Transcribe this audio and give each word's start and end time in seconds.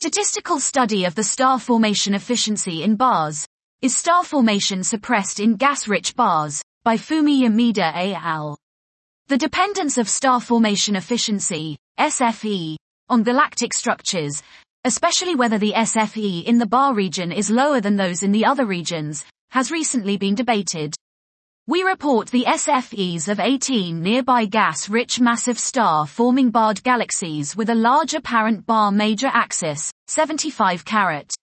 Statistical 0.00 0.60
study 0.60 1.06
of 1.06 1.16
the 1.16 1.24
star 1.24 1.58
formation 1.58 2.14
efficiency 2.14 2.84
in 2.84 2.94
bars. 2.94 3.44
Is 3.82 3.96
star 3.96 4.22
formation 4.22 4.84
suppressed 4.84 5.40
in 5.40 5.56
gas-rich 5.56 6.14
bars? 6.14 6.62
By 6.84 6.96
Fumiya 6.96 7.50
Maeda 7.50 7.90
et 7.96 8.14
al. 8.14 8.56
The 9.26 9.36
dependence 9.36 9.98
of 9.98 10.08
star 10.08 10.40
formation 10.40 10.94
efficiency, 10.94 11.78
SFE, 11.98 12.76
on 13.08 13.24
galactic 13.24 13.74
structures, 13.74 14.40
especially 14.84 15.34
whether 15.34 15.58
the 15.58 15.72
SFE 15.72 16.44
in 16.44 16.58
the 16.58 16.66
bar 16.66 16.94
region 16.94 17.32
is 17.32 17.50
lower 17.50 17.80
than 17.80 17.96
those 17.96 18.22
in 18.22 18.30
the 18.30 18.44
other 18.44 18.66
regions, 18.66 19.24
has 19.50 19.72
recently 19.72 20.16
been 20.16 20.36
debated. 20.36 20.94
We 21.68 21.82
report 21.82 22.28
the 22.28 22.44
SFEs 22.44 23.28
of 23.28 23.38
18 23.38 24.00
nearby 24.00 24.46
gas-rich 24.46 25.20
massive 25.20 25.58
star-forming 25.58 26.48
barred 26.48 26.82
galaxies 26.82 27.54
with 27.54 27.68
a 27.68 27.74
large 27.74 28.14
apparent 28.14 28.64
bar 28.64 28.90
major 28.90 29.26
axis, 29.26 29.92
75 30.06 30.82
carat. 30.86 31.34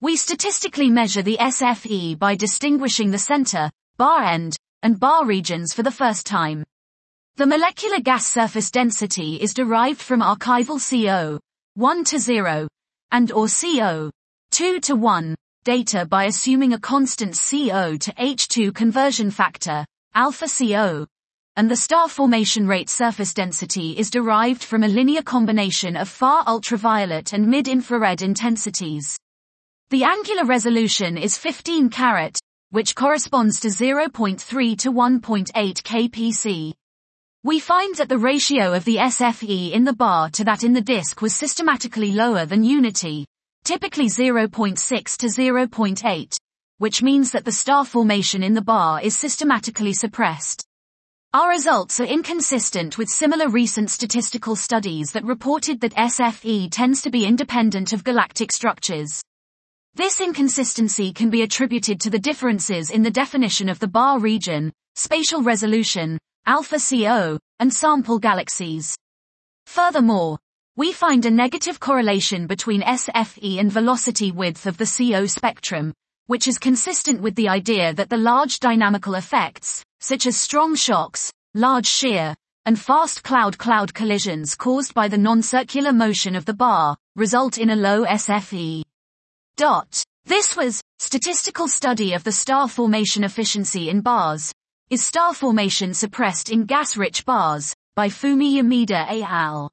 We 0.00 0.16
statistically 0.16 0.90
measure 0.90 1.22
the 1.22 1.36
SFE 1.40 2.18
by 2.18 2.34
distinguishing 2.34 3.12
the 3.12 3.20
center, 3.20 3.70
bar 3.98 4.24
end, 4.24 4.56
and 4.82 4.98
bar 4.98 5.24
regions 5.24 5.72
for 5.72 5.84
the 5.84 5.92
first 5.92 6.26
time. 6.26 6.64
The 7.36 7.46
molecular 7.46 8.00
gas 8.00 8.26
surface 8.26 8.68
density 8.68 9.36
is 9.36 9.54
derived 9.54 10.02
from 10.02 10.22
archival 10.22 10.80
CO, 10.82 11.38
1 11.74 12.02
to 12.06 12.18
0, 12.18 12.66
and 13.12 13.30
or 13.30 13.46
CO, 13.46 14.10
2 14.50 14.80
to 14.80 14.96
1, 14.96 15.36
data 15.64 16.04
by 16.04 16.24
assuming 16.24 16.72
a 16.72 16.78
constant 16.78 17.38
CO 17.38 17.96
to 17.96 18.12
H2 18.14 18.74
conversion 18.74 19.30
factor, 19.30 19.84
alpha 20.14 20.46
CO, 20.48 21.06
and 21.56 21.70
the 21.70 21.76
star 21.76 22.08
formation 22.08 22.66
rate 22.66 22.90
surface 22.90 23.34
density 23.34 23.96
is 23.98 24.10
derived 24.10 24.64
from 24.64 24.82
a 24.82 24.88
linear 24.88 25.22
combination 25.22 25.96
of 25.96 26.08
far 26.08 26.44
ultraviolet 26.46 27.32
and 27.32 27.46
mid-infrared 27.46 28.22
intensities. 28.22 29.16
The 29.90 30.04
angular 30.04 30.44
resolution 30.44 31.18
is 31.18 31.36
15 31.36 31.90
carat, 31.90 32.38
which 32.70 32.94
corresponds 32.94 33.60
to 33.60 33.68
0.3 33.68 34.78
to 34.78 34.92
1.8 34.92 35.52
kpc. 35.52 36.72
We 37.44 37.60
find 37.60 37.94
that 37.96 38.08
the 38.08 38.18
ratio 38.18 38.72
of 38.72 38.84
the 38.84 38.96
SFE 38.96 39.72
in 39.72 39.84
the 39.84 39.92
bar 39.92 40.30
to 40.30 40.44
that 40.44 40.64
in 40.64 40.72
the 40.72 40.80
disk 40.80 41.20
was 41.20 41.34
systematically 41.34 42.12
lower 42.12 42.46
than 42.46 42.64
unity, 42.64 43.26
typically 43.64 44.06
0.6 44.06 45.16
to 45.16 45.26
0.8, 45.26 46.32
which 46.78 47.02
means 47.02 47.30
that 47.32 47.44
the 47.44 47.52
star 47.52 47.84
formation 47.84 48.42
in 48.42 48.54
the 48.54 48.62
bar 48.62 49.00
is 49.00 49.16
systematically 49.16 49.92
suppressed. 49.92 50.64
Our 51.34 51.48
results 51.48 51.98
are 51.98 52.04
inconsistent 52.04 52.98
with 52.98 53.08
similar 53.08 53.48
recent 53.48 53.90
statistical 53.90 54.54
studies 54.54 55.12
that 55.12 55.24
reported 55.24 55.80
that 55.80 55.94
SFE 55.94 56.68
tends 56.70 57.00
to 57.02 57.10
be 57.10 57.24
independent 57.24 57.92
of 57.92 58.04
galactic 58.04 58.52
structures. 58.52 59.22
This 59.94 60.20
inconsistency 60.20 61.12
can 61.12 61.30
be 61.30 61.42
attributed 61.42 62.00
to 62.00 62.10
the 62.10 62.18
differences 62.18 62.90
in 62.90 63.02
the 63.02 63.10
definition 63.10 63.68
of 63.68 63.78
the 63.78 63.88
bar 63.88 64.18
region, 64.18 64.72
spatial 64.94 65.42
resolution, 65.42 66.18
alpha 66.44 66.78
CO, 66.78 67.38
and 67.60 67.72
sample 67.72 68.18
galaxies. 68.18 68.94
Furthermore, 69.66 70.38
we 70.74 70.90
find 70.90 71.26
a 71.26 71.30
negative 71.30 71.78
correlation 71.78 72.46
between 72.46 72.80
SFE 72.80 73.60
and 73.60 73.70
velocity 73.70 74.32
width 74.32 74.64
of 74.64 74.78
the 74.78 74.86
CO 74.86 75.26
spectrum, 75.26 75.92
which 76.28 76.48
is 76.48 76.58
consistent 76.58 77.20
with 77.20 77.34
the 77.34 77.50
idea 77.50 77.92
that 77.92 78.08
the 78.08 78.16
large 78.16 78.58
dynamical 78.58 79.14
effects, 79.14 79.84
such 80.00 80.26
as 80.26 80.34
strong 80.34 80.74
shocks, 80.74 81.30
large 81.52 81.86
shear, 81.86 82.34
and 82.64 82.80
fast 82.80 83.22
cloud-cloud 83.22 83.92
collisions 83.92 84.54
caused 84.54 84.94
by 84.94 85.08
the 85.08 85.18
non-circular 85.18 85.92
motion 85.92 86.34
of 86.34 86.46
the 86.46 86.54
bar, 86.54 86.96
result 87.16 87.58
in 87.58 87.68
a 87.68 87.76
low 87.76 88.06
SFE. 88.06 88.82
Dot. 89.58 90.02
This 90.24 90.56
was, 90.56 90.80
statistical 90.98 91.68
study 91.68 92.14
of 92.14 92.24
the 92.24 92.32
star 92.32 92.66
formation 92.66 93.24
efficiency 93.24 93.90
in 93.90 94.00
bars. 94.00 94.50
Is 94.88 95.04
star 95.04 95.34
formation 95.34 95.92
suppressed 95.92 96.48
in 96.48 96.64
gas-rich 96.64 97.26
bars? 97.26 97.74
By 97.94 98.08
Fumiya 98.08 98.62
Maeda 98.62 99.06
et 99.10 99.28
al. 99.28 99.70